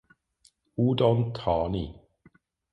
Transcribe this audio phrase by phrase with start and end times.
[0.85, 1.85] Udon Thani